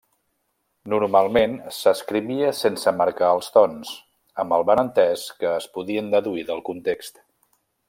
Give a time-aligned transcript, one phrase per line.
[0.93, 3.93] Normalment s'escrivia sense marcar els tons
[4.45, 7.25] amb el benentès que es podien deduir del context.